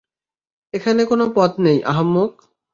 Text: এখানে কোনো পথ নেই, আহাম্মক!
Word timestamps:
এখানে 0.73 1.01
কোনো 1.05 1.25
পথ 1.35 1.51
নেই, 1.65 1.77
আহাম্মক! 1.91 2.31